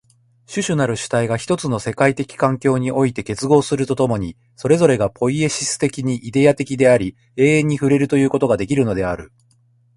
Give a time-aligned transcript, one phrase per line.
[0.47, 9.31] 種々なる主体が一つの世界的環境において結合すると共に、それぞれがポイエシス的にイデヤ的であり、永遠に触れるということができるのである。